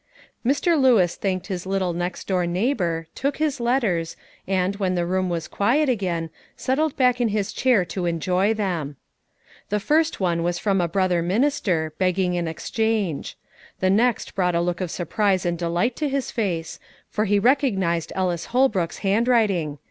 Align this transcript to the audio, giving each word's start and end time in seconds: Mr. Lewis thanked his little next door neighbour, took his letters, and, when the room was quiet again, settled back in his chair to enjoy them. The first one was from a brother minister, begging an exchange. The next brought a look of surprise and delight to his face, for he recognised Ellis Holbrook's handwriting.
Mr. 0.43 0.75
Lewis 0.81 1.15
thanked 1.15 1.45
his 1.45 1.67
little 1.67 1.93
next 1.93 2.25
door 2.25 2.47
neighbour, 2.47 3.05
took 3.13 3.37
his 3.37 3.59
letters, 3.59 4.17
and, 4.47 4.77
when 4.77 4.95
the 4.95 5.05
room 5.05 5.29
was 5.29 5.47
quiet 5.47 5.87
again, 5.89 6.31
settled 6.57 6.97
back 6.97 7.21
in 7.21 7.27
his 7.27 7.53
chair 7.53 7.85
to 7.85 8.07
enjoy 8.07 8.51
them. 8.51 8.95
The 9.69 9.79
first 9.79 10.19
one 10.19 10.41
was 10.41 10.57
from 10.57 10.81
a 10.81 10.87
brother 10.87 11.21
minister, 11.21 11.93
begging 11.99 12.35
an 12.35 12.47
exchange. 12.47 13.37
The 13.79 13.91
next 13.91 14.33
brought 14.33 14.55
a 14.55 14.61
look 14.61 14.81
of 14.81 14.89
surprise 14.89 15.45
and 15.45 15.55
delight 15.55 15.95
to 15.97 16.09
his 16.09 16.31
face, 16.31 16.79
for 17.07 17.25
he 17.25 17.37
recognised 17.37 18.11
Ellis 18.15 18.45
Holbrook's 18.45 18.97
handwriting. 19.05 19.77